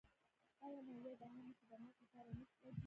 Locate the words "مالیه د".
0.87-1.21